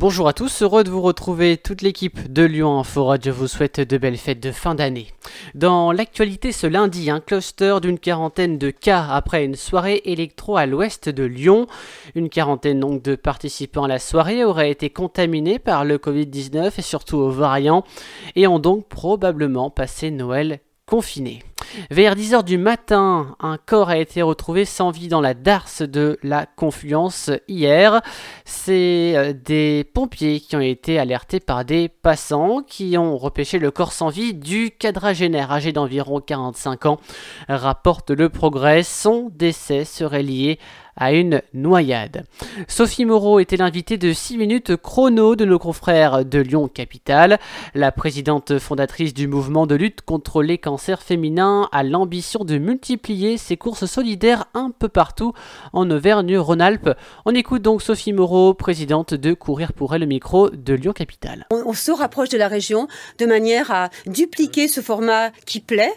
[0.00, 1.56] Bonjour à tous, heureux de vous retrouver.
[1.56, 5.08] Toute l'équipe de Lyon Info Radio vous souhaite de belles fêtes de fin d'année.
[5.56, 10.66] Dans l'actualité ce lundi, un cluster d'une quarantaine de cas après une soirée électro à
[10.66, 11.66] l'ouest de Lyon.
[12.14, 16.82] Une quarantaine donc de participants à la soirée auraient été contaminés par le Covid-19 et
[16.82, 17.82] surtout aux variants
[18.36, 21.42] et ont donc probablement passé Noël confinés.
[21.90, 26.18] Vers 10h du matin, un corps a été retrouvé sans vie dans la darse de
[26.22, 28.00] la Confluence hier.
[28.44, 33.70] C'est euh, des pompiers qui ont été alertés par des passants qui ont repêché le
[33.70, 36.98] corps sans vie du quadragénaire âgé d'environ 45 ans.
[37.48, 42.24] Rapporte le progrès, son décès serait lié à une noyade.
[42.66, 47.38] Sophie Moreau était l'invitée de 6 minutes chrono de nos confrères de Lyon Capitale.
[47.74, 53.38] La présidente fondatrice du mouvement de lutte contre les cancers féminins a l'ambition de multiplier
[53.38, 55.32] ses courses solidaires un peu partout
[55.72, 56.90] en Auvergne-Rhône-Alpes.
[57.24, 61.46] On écoute donc Sophie Moreau, présidente de Courir pour elle, le micro de Lyon Capitale.
[61.50, 65.92] On, on se rapproche de la région de manière à dupliquer ce format qui plaît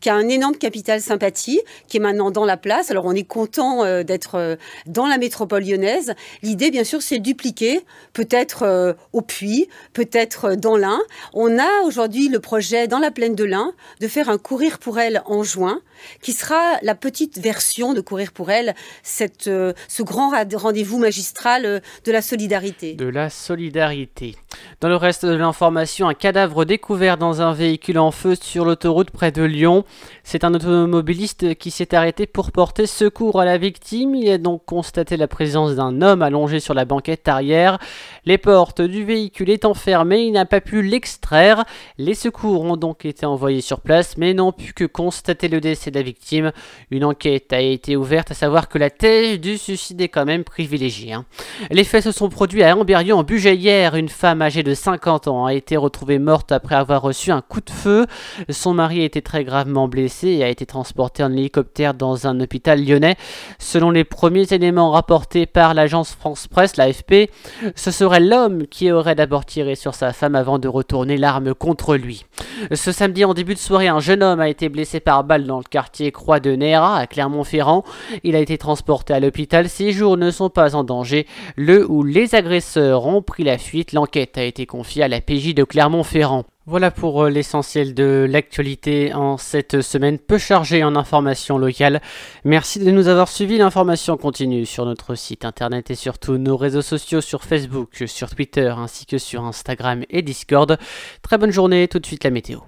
[0.00, 2.90] qui a un énorme capital sympathie, qui est maintenant dans la place.
[2.90, 6.14] Alors on est content euh, d'être euh, dans la métropole lyonnaise.
[6.42, 7.80] L'idée, bien sûr, c'est dupliquer,
[8.12, 11.00] peut-être euh, au Puy, peut-être dans l'Ain.
[11.32, 14.98] On a aujourd'hui le projet dans la plaine de l'Ain de faire un courir pour
[14.98, 15.80] elle en juin,
[16.22, 22.22] qui sera la petite version de courir pour elle, ce grand rendez-vous magistral de la
[22.22, 22.94] solidarité.
[22.94, 24.36] De la solidarité.
[24.80, 29.10] Dans le reste de l'information, un cadavre découvert dans un véhicule en feu sur l'autoroute
[29.10, 29.84] près de Lyon.
[30.22, 34.14] C'est un automobiliste qui s'est arrêté pour porter secours à la victime.
[34.14, 37.78] Il a donc constaté la présence d'un homme allongé sur la banquette arrière.
[38.24, 41.64] Les portes du véhicule étant fermées, il n'a pas pu l'extraire.
[41.96, 45.90] Les secours ont donc été envoyés sur place, mais n'ont pu que constater le décès
[45.90, 46.52] de la victime.
[46.90, 50.44] Une enquête a été ouverte, à savoir que la thèse du suicide est quand même
[50.44, 51.12] privilégiée.
[51.12, 51.24] Hein.
[51.70, 53.94] Les faits se sont produits à Amberieu en budget hier.
[53.94, 57.60] Une femme âgée de 50 ans a été retrouvée morte après avoir reçu un coup
[57.60, 58.06] de feu.
[58.48, 62.40] Son mari a été très gravement blessé et a été transporté en hélicoptère dans un
[62.40, 63.16] hôpital lyonnais.
[63.58, 67.30] Selon les premiers éléments rapportés par l'agence France Presse, l'AFP,
[67.74, 71.96] ce serait l'homme qui aurait d'abord tiré sur sa femme avant de retourner l'arme contre
[71.96, 72.24] lui.
[72.72, 75.58] Ce samedi en début de soirée, un jeune homme a été blessé par balle dans
[75.58, 77.84] le quartier Croix de Néra à Clermont-Ferrand.
[78.24, 79.68] Il a été transporté à l'hôpital.
[79.68, 81.26] Ses jours ne sont pas en danger.
[81.56, 83.92] Le ou les agresseurs ont pris la fuite.
[83.92, 86.44] L'enquête a été confiée à la PJ de Clermont-Ferrand.
[86.68, 92.02] Voilà pour euh, l'essentiel de l'actualité en cette semaine peu chargée en informations locales.
[92.44, 93.56] Merci de nous avoir suivis.
[93.56, 98.34] L'information continue sur notre site internet et sur tous nos réseaux sociaux sur Facebook, sur
[98.34, 100.76] Twitter ainsi que sur Instagram et Discord.
[101.22, 102.58] Très bonne journée, tout de suite la météo.